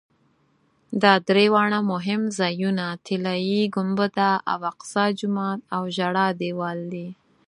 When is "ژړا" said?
5.95-6.27